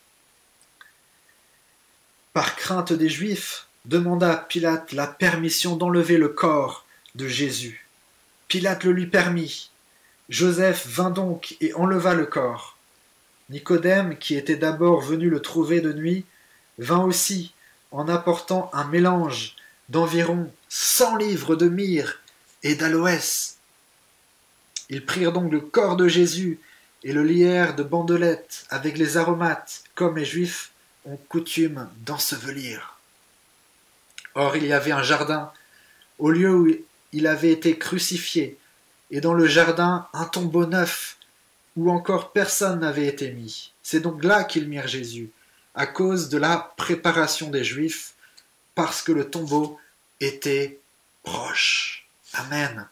[2.33, 7.85] par crainte des Juifs, demanda à Pilate la permission d'enlever le corps de Jésus.
[8.47, 9.69] Pilate le lui permit.
[10.29, 12.77] Joseph vint donc et enleva le corps.
[13.49, 16.25] Nicodème, qui était d'abord venu le trouver de nuit,
[16.79, 17.52] vint aussi
[17.93, 19.55] en apportant un mélange
[19.87, 22.19] d'environ cent livres de myrrhe
[22.63, 23.57] et d'aloès.
[24.89, 26.59] Ils prirent donc le corps de Jésus
[27.03, 30.71] et le lièrent de bandelettes avec les aromates, comme les Juifs
[31.05, 32.97] ont coutume d'ensevelir.
[34.35, 35.51] Or il y avait un jardin,
[36.17, 36.67] au lieu où
[37.11, 38.57] il avait été crucifié,
[39.11, 41.17] et dans le jardin un tombeau neuf,
[41.75, 43.71] où encore personne n'avait été mis.
[43.83, 45.29] C'est donc là qu'ils mirent Jésus,
[45.75, 48.13] à cause de la préparation des Juifs,
[48.75, 49.79] parce que le tombeau
[50.19, 50.79] était
[51.23, 52.07] proche.
[52.33, 52.87] Amen.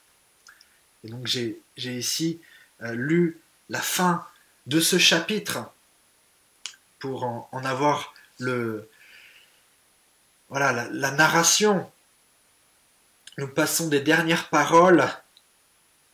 [1.03, 2.39] Et donc j'ai ici
[2.83, 3.39] euh, lu
[3.69, 4.25] la fin
[4.67, 5.71] de ce chapitre
[6.99, 8.87] pour en, avoir le
[10.49, 11.89] voilà la, la, narration.
[13.37, 15.07] Nous passons des dernières paroles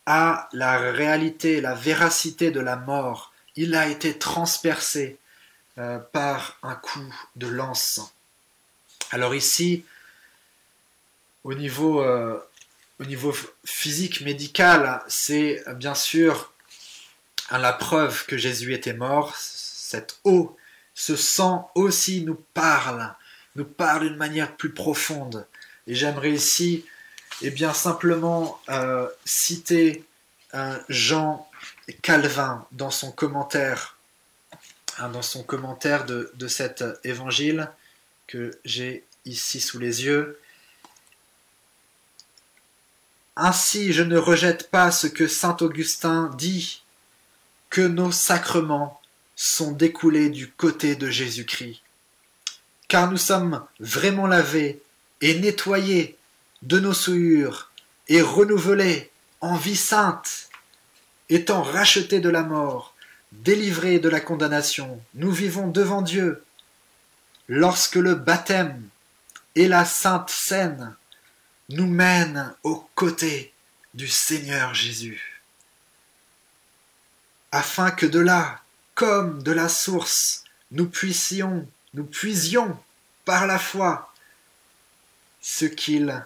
[0.05, 3.33] à la réalité, la véracité de la mort.
[3.55, 5.17] Il a été transpercé
[5.77, 8.01] euh, par un coup de lance.
[9.11, 9.85] Alors ici,
[11.43, 12.39] au niveau, euh,
[12.99, 16.51] au niveau physique, médical, c'est bien sûr
[17.51, 19.35] la preuve que Jésus était mort.
[19.35, 20.57] Cette eau
[20.95, 23.13] ce sang aussi nous parle,
[23.55, 25.45] nous parle d'une manière plus profonde.
[25.85, 26.85] Et j'aimerais ici,
[27.43, 30.03] eh bien, simplement euh, citer
[30.89, 31.47] Jean
[32.01, 33.96] Calvin dans son commentaire,
[34.97, 37.69] hein, dans son commentaire de, de cet évangile
[38.27, 40.39] que j'ai ici sous les yeux.
[43.35, 46.81] Ainsi je ne rejette pas ce que saint Augustin dit,
[47.69, 48.99] que nos sacrements
[49.35, 51.81] sont découlés du côté de Jésus-Christ.
[52.87, 54.81] Car nous sommes vraiment lavés
[55.21, 56.17] et nettoyés
[56.61, 57.71] de nos souillures
[58.07, 60.49] et renouvelés en vie sainte,
[61.29, 62.95] étant rachetés de la mort,
[63.31, 66.43] délivrés de la condamnation, nous vivons devant Dieu.
[67.47, 68.87] Lorsque le baptême
[69.55, 70.95] et la sainte scène
[71.69, 73.53] nous mènent aux côtés
[73.93, 75.41] du Seigneur Jésus,
[77.51, 78.61] afin que de là
[78.95, 82.77] comme de la source, nous puissions, nous puisions
[83.25, 84.13] par la foi
[85.41, 86.25] ce qu'il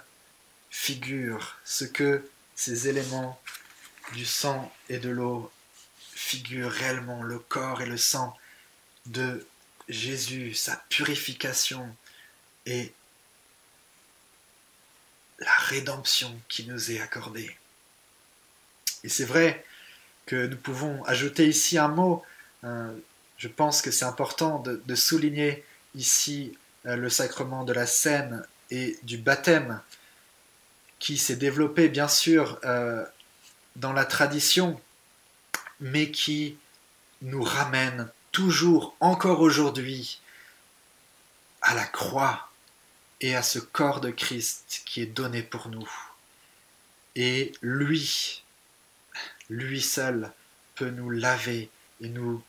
[0.70, 3.40] figure, ce que ces éléments
[4.14, 5.52] du sang et de l'eau
[6.22, 8.38] figurent réellement, le corps et le sang
[9.08, 9.46] de
[9.90, 11.96] Jésus, sa purification
[12.66, 12.94] et
[15.40, 17.58] la rédemption qui nous est accordée.
[19.04, 19.66] Et c'est vrai
[20.28, 22.24] que nous pouvons ajouter ici un mot
[23.42, 26.56] je pense que c'est important de, souligner ici
[26.86, 29.82] euh, le sacrement de la scène et du baptême
[31.00, 33.04] qui s'est développé bien sûr euh,
[33.78, 34.80] dans la tradition,
[35.82, 36.58] mais qui
[37.22, 40.22] nous ramène toujours, encore aujourd'hui,
[41.62, 42.50] à la croix
[43.20, 45.90] et à ce corps de Christ qui est donné pour nous.
[47.16, 48.44] Et lui,
[49.50, 50.32] lui seul,
[50.76, 52.44] peut nous laver et nous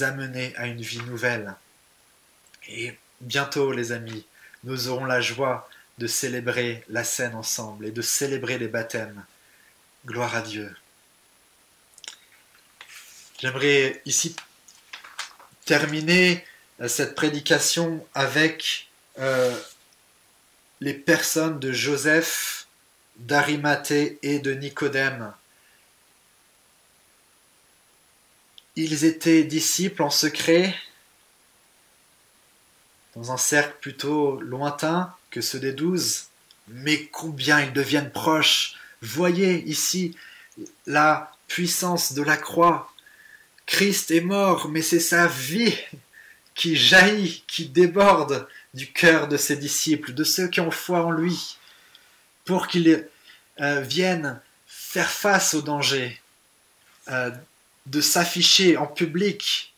[0.00, 1.54] amener à une vie nouvelle.
[2.68, 4.26] Et bientôt, les amis,
[4.62, 9.24] nous aurons la joie de célébrer la scène ensemble et de célébrer les baptêmes.
[10.06, 10.74] Gloire à Dieu.
[13.40, 14.36] J'aimerais ici
[15.64, 16.44] terminer
[16.80, 19.56] euh, cette prédication avec euh,
[20.80, 22.66] les personnes de Joseph,
[23.16, 25.32] d'Arimathée et de Nicodème.
[28.76, 30.74] Ils étaient disciples en secret,
[33.14, 36.26] dans un cercle plutôt lointain que ceux des douze,
[36.68, 38.74] mais combien ils deviennent proches.
[39.00, 40.16] Voyez ici
[40.86, 42.92] la puissance de la croix.
[43.66, 45.76] Christ est mort, mais c'est sa vie
[46.54, 51.10] qui jaillit, qui déborde du cœur de ses disciples, de ceux qui ont foi en
[51.10, 51.56] lui,
[52.44, 53.08] pour qu'ils
[53.60, 56.20] euh, viennent faire face au danger,
[57.08, 57.30] euh,
[57.86, 59.74] de s'afficher en public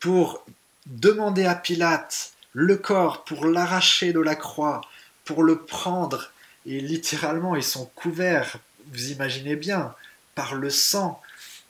[0.00, 0.44] pour
[0.86, 4.80] demander à Pilate le corps, pour l'arracher de la croix,
[5.24, 6.32] pour le prendre.
[6.66, 8.56] Et littéralement, ils sont couverts,
[8.92, 9.94] vous imaginez bien,
[10.34, 11.20] par le sang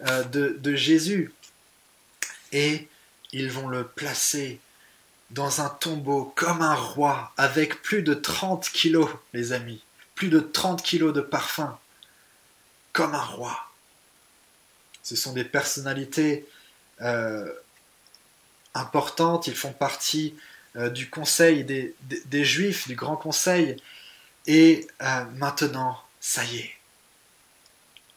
[0.07, 1.33] euh, de, de Jésus.
[2.53, 2.88] Et
[3.32, 4.61] ils vont le placer
[5.30, 9.82] dans un tombeau comme un roi avec plus de 30 kilos, les amis,
[10.14, 11.78] plus de 30 kilos de parfum,
[12.92, 13.59] comme un roi.
[15.03, 16.46] Ce sont des personnalités
[17.00, 17.50] euh,
[18.74, 20.34] importantes, ils font partie
[20.76, 23.76] euh, du conseil des, juifs, du grand conseil,
[24.46, 26.70] et euh, maintenant, ça y est,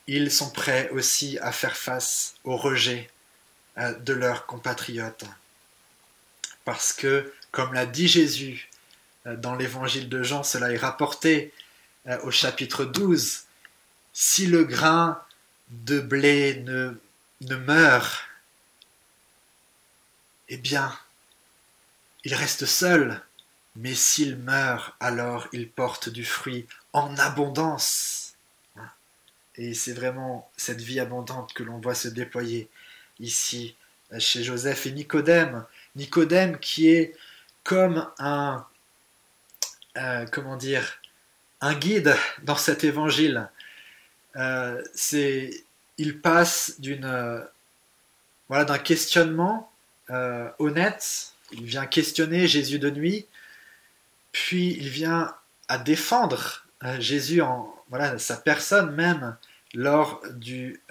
[0.07, 3.09] ils sont prêts aussi à faire face au rejet
[3.77, 5.25] de leurs compatriotes.
[6.63, 8.69] Parce que, comme l'a dit Jésus
[9.25, 11.53] dans l'évangile de Jean, cela est rapporté
[12.23, 13.43] au chapitre 12,
[14.13, 15.21] si le grain
[15.69, 16.93] de blé ne,
[17.41, 18.23] ne meurt,
[20.47, 20.95] eh bien,
[22.23, 23.21] il reste seul,
[23.75, 28.35] mais s'il meurt, alors il porte du fruit en abondance.
[29.55, 32.69] Et c'est vraiment cette vie abondante que l'on voit se déployer
[33.19, 33.75] ici
[34.19, 35.65] chez Joseph et Nicodème.
[35.95, 37.15] Nicodème qui est
[37.63, 38.65] comme un,
[39.97, 40.99] euh, comment dire,
[41.61, 43.49] un guide dans cet évangile.
[44.35, 44.81] Euh,
[45.97, 47.43] il passe d'une,
[48.49, 49.71] voilà, d'un questionnement
[50.09, 51.33] euh, honnête.
[51.51, 53.25] Il vient questionner Jésus de nuit,
[54.31, 55.33] puis il vient
[55.67, 56.65] à défendre
[56.99, 59.37] Jésus en voilà sa personne même
[59.73, 60.81] lors du,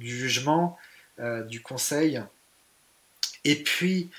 [0.00, 0.78] du jugement,
[1.48, 2.20] du conseil.
[3.44, 4.10] Et puis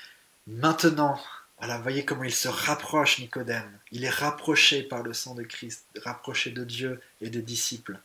[0.48, 1.20] maintenant,
[1.62, 3.72] voilà, voyez comment il se rapproche, Nicodème.
[3.92, 8.00] Il est rapproché par le sang de Christ, rapproché de Dieu et des disciples.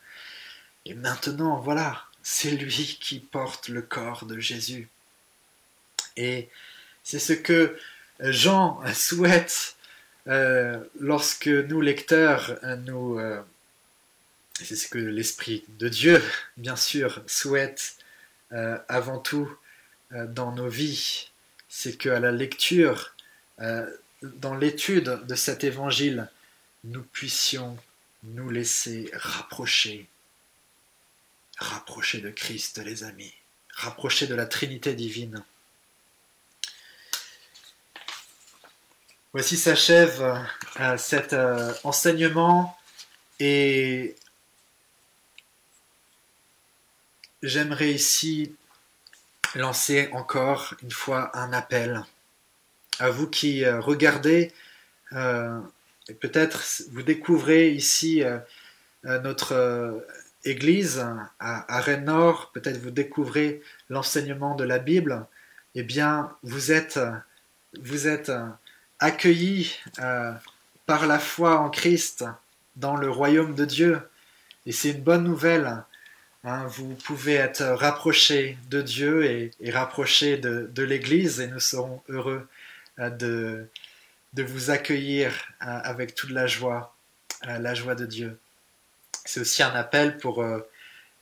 [0.85, 4.89] Et maintenant, voilà, c'est lui qui porte le corps de Jésus.
[6.17, 6.49] Et
[7.03, 7.77] c'est ce que
[8.19, 9.75] Jean souhaite
[10.27, 13.19] euh, lorsque nous, lecteurs, nous...
[13.19, 13.41] Euh,
[14.65, 16.23] c'est ce que l'Esprit de Dieu,
[16.57, 17.97] bien sûr, souhaite
[18.51, 19.49] euh, avant tout
[20.11, 21.29] dans nos vies.
[21.67, 23.13] C'est qu'à la lecture
[23.59, 23.89] euh,
[24.21, 26.29] dans l'étude de cet évangile,
[26.83, 27.77] nous puissions
[28.23, 30.07] nous laisser rapprocher,
[31.57, 33.33] rapprocher de Christ, les amis,
[33.73, 35.43] rapprocher de la Trinité divine.
[39.33, 40.43] Voici s'achève
[40.79, 42.77] euh, cet euh, enseignement
[43.39, 44.15] et
[47.43, 48.55] j'aimerais ici
[49.55, 52.03] lancer encore une fois un appel
[52.99, 54.51] à vous qui euh, regardez,
[55.13, 55.59] euh,
[56.19, 58.39] peut-être vous découvrez ici euh,
[59.03, 60.05] notre
[60.43, 61.05] église
[61.39, 65.25] à, Rennes-Nord, peut-être vous découvrez l'enseignement de la Bible,
[65.75, 66.99] eh bien, vous êtes
[68.99, 69.79] accueillis
[70.85, 72.25] par la foi en Christ
[72.75, 74.01] dans le royaume de Dieu.
[74.65, 75.83] Et c'est une bonne nouvelle.
[76.47, 76.65] Hein.
[76.67, 82.47] vous pouvez être rapprochés de Dieu et, et rapprochés de, l'Église et nous serons heureux
[82.97, 83.67] de,
[84.33, 85.31] de vous accueillir
[85.61, 86.93] euh, avec toute la joie,
[87.47, 88.39] euh, la joie de Dieu.
[89.25, 90.59] C'est aussi un appel pour euh,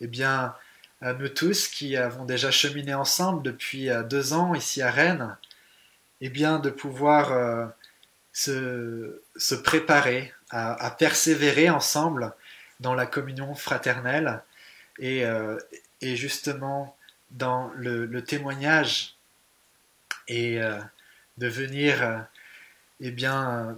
[0.02, 0.54] eh bien,
[1.02, 5.38] nous tous qui avons déjà cheminé ensemble depuis deux ans ici à Rennes,
[6.20, 7.72] eh bien, de pouvoir
[8.34, 9.22] se,
[9.64, 12.34] préparer à, persévérer ensemble
[12.80, 14.42] dans la communion fraternelle
[15.00, 15.24] et,
[16.02, 16.98] et justement
[17.32, 19.16] dans le, témoignage
[20.28, 20.60] et
[21.38, 22.20] de venir euh,
[23.00, 23.74] eh bien, euh,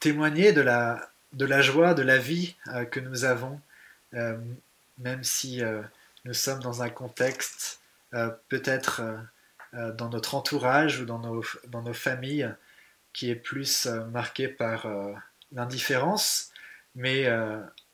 [0.00, 3.60] témoigner de la, de la joie, de la vie euh, que nous avons,
[4.98, 5.62] même si
[6.26, 7.80] nous sommes dans un contexte
[8.48, 9.00] peut-être
[9.72, 12.54] dans notre entourage ou dans nos, dans nos familles
[13.14, 14.86] qui est plus marqué par
[15.52, 16.52] l'indifférence,
[16.94, 17.26] mais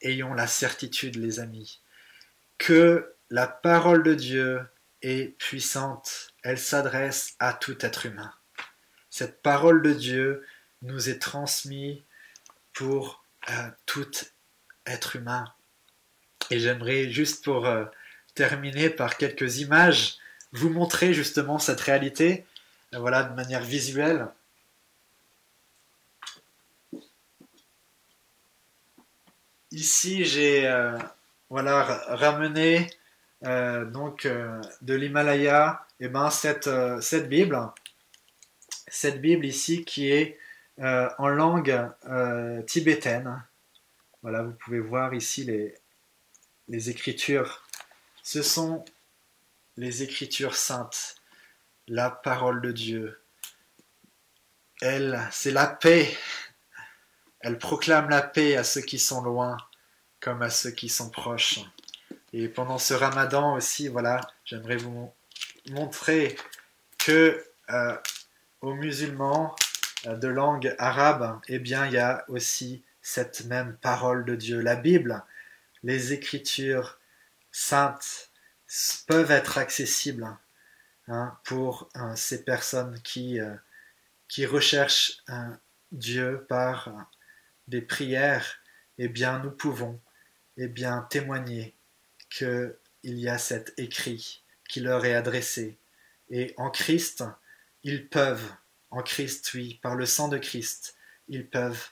[0.03, 1.79] ayons la certitude, les amis,
[2.59, 4.61] que la parole de Dieu
[5.03, 8.33] est puissante, elle s'adresse à tout être humain
[9.19, 10.47] cette parole de Dieu
[10.83, 11.99] nous est transmise
[12.73, 14.11] pour euh, tout
[14.87, 15.45] être humain.
[16.51, 17.85] Et j'aimerais juste pour euh,
[18.37, 20.19] terminer par quelques images
[20.53, 22.47] vous montrer justement cette réalité,
[22.95, 24.29] euh, voilà, de manière visuelle.
[29.73, 30.67] Ici, j'ai
[31.51, 32.91] voilà ramené
[33.43, 36.69] donc de l'Himalaya, eh ben cette
[37.01, 37.73] cette Bible
[38.91, 40.39] cette Bible ici qui est
[40.81, 43.43] euh, en langue euh, tibétaine.
[44.23, 45.75] Voilà, vous pouvez voir ici les,
[46.69, 47.65] les écritures.
[48.23, 48.85] Ce sont
[49.77, 51.17] les écritures saintes,
[51.87, 53.21] la parole de Dieu.
[54.81, 56.17] Elle, c'est la paix.
[57.41, 59.57] Elle proclame la paix à ceux qui sont loin
[60.29, 61.61] comme à ceux qui sont proches.
[62.35, 65.11] Et pendant ce ramadan aussi, voilà, j'aimerais vous
[65.71, 66.37] montrer
[66.99, 67.97] que euh,
[68.61, 69.57] aux musulmans
[70.05, 74.61] de langue arabe, eh bien, il y a aussi cette même parole de Dieu.
[74.61, 75.25] La Bible,
[75.83, 76.99] les Écritures
[77.51, 78.31] saintes
[79.07, 80.29] peuvent être accessibles
[81.07, 83.55] hein, pour hein, ces personnes qui, euh,
[84.29, 85.25] qui recherchent
[85.91, 87.09] Dieu par
[87.67, 88.61] des prières.
[88.99, 89.99] Eh bien, nous pouvons
[90.59, 91.75] eh bien, témoigner
[92.31, 95.79] qu'il y a cet écrit qui leur est adressé.
[96.31, 97.25] Et en Christ,
[97.85, 98.53] ils peuvent,
[98.91, 100.97] en Christ, oui, par le sang de Christ,
[101.29, 101.91] ils peuvent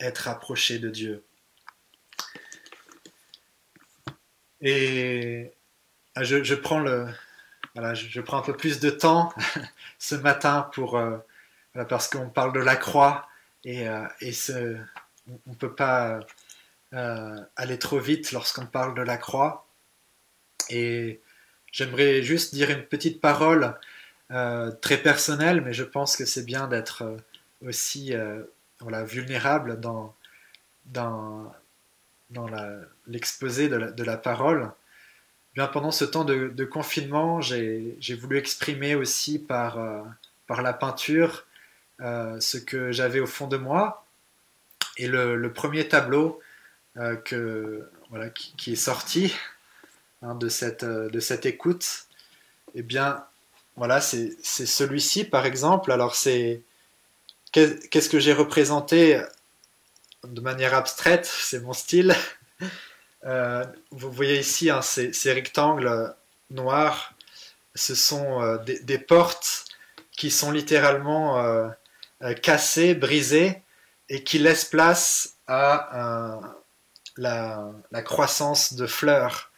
[0.00, 1.24] être approchés de Dieu.
[4.60, 5.52] Et
[6.16, 7.06] ah, je, prends le,
[7.74, 9.32] voilà, je, prends un peu plus de temps
[10.00, 11.18] ce matin pour, euh,
[11.88, 13.28] parce qu'on parle de la croix
[13.62, 14.76] et, euh, et ce,
[15.28, 16.20] on ne peut pas
[16.94, 19.66] euh, aller trop vite lorsqu'on parle de la croix.
[20.70, 21.20] Et
[21.72, 23.74] j'aimerais juste dire une petite parole
[24.82, 27.16] très personnelle, mais je pense que c'est bien d'être
[27.66, 28.12] aussi
[28.80, 30.14] voilà, vulnérable dans,
[30.86, 31.50] dans,
[32.30, 32.48] dans
[33.06, 34.70] l'exposé de, la parole.
[35.54, 40.02] Bien, pendant ce temps de, confinement, j'ai voulu exprimer aussi par, euh,
[40.46, 41.46] par la peinture
[42.00, 44.04] euh, ce que j'avais au fond de moi.
[44.96, 46.40] Et le premier tableau
[46.98, 49.34] euh, que, voilà, qui, est sorti
[50.22, 52.06] hein, de, cette, de cette écoute,
[52.74, 53.24] eh bien,
[53.76, 55.92] voilà, c'est celui-ci par exemple.
[55.92, 56.62] Alors, c'est
[57.52, 59.22] qu'est-ce que j'ai représenté
[60.24, 62.14] de manière abstraite, c'est mon style.
[63.24, 66.14] Euh, vous voyez ici hein, ces, rectangles
[66.50, 67.14] noirs,
[67.74, 69.64] ce sont euh, des, portes
[70.12, 71.68] qui sont littéralement euh,
[72.40, 73.60] cassées, brisées,
[74.08, 76.54] et qui laissent place à
[77.18, 79.52] la, croissance de fleurs,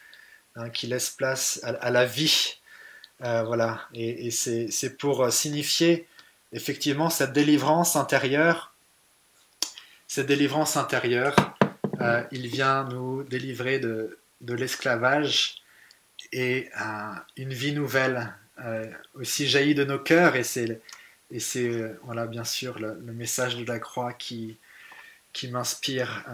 [0.55, 2.57] hein, qui laissent place à, la vie.
[3.19, 6.07] voilà, et c'est pour signifier
[6.53, 8.73] effectivement cette délivrance intérieure.
[10.07, 11.35] Cette délivrance intérieure,
[12.01, 15.61] euh, il vient nous délivrer de, l'esclavage
[16.33, 18.33] et euh, une vie nouvelle
[18.65, 20.35] euh, aussi jaillit de nos cœurs.
[20.35, 20.81] Et c'est
[22.03, 24.57] voilà bien sûr le, message de la croix qui
[25.31, 26.25] qui m'inspire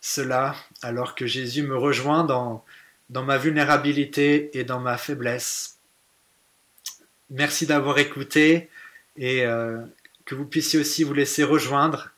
[0.00, 2.64] cela alors que Jésus me rejoint dans
[3.08, 5.78] dans ma vulnérabilité et dans ma faiblesse.
[7.28, 8.70] Merci d'avoir écouté
[9.16, 9.44] et
[10.24, 12.12] que vous puissiez aussi vous laisser rejoindre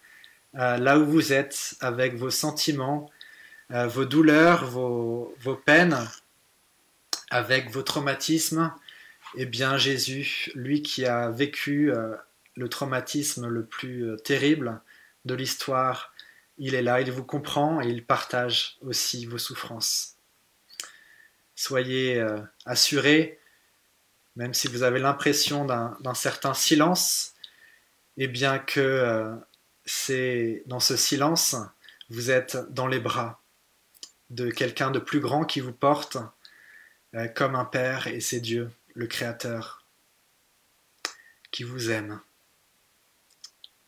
[0.55, 3.11] euh, là où vous êtes, avec vos sentiments,
[3.71, 5.97] euh, vos douleurs, vos, peines,
[7.31, 8.73] avec vos traumatismes,
[9.37, 12.15] eh bien Jésus, lui qui a vécu euh,
[12.57, 14.81] le traumatisme le plus terrible
[15.25, 16.12] de l'histoire,
[16.65, 20.17] il est là, il vous comprend et il partage aussi vos souffrances.
[21.55, 22.25] Soyez
[22.65, 23.39] assurés,
[24.37, 27.35] même si vous avez l'impression d'un certain silence,
[28.17, 29.37] eh bien que
[29.85, 31.57] c'est dans ce silence,
[32.09, 33.43] vous êtes dans les bras
[34.33, 36.17] de quelqu'un de plus grand qui vous porte
[37.15, 39.85] euh, comme un Père et c'est Dieu, le Créateur,
[41.51, 42.21] qui vous aime.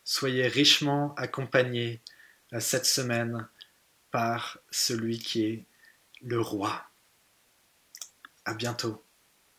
[0.04, 2.13] Soyez richement accompagnés euh,
[2.60, 3.48] cette semaine
[4.10, 5.66] par celui qui est
[6.22, 6.84] le roi.
[8.44, 9.03] À bientôt.